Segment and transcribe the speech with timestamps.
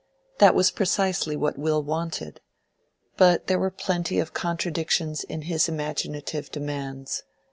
[0.39, 2.41] That was precisely what Will wanted.
[3.17, 7.21] But there were plenty of contradictions in his imaginative demands.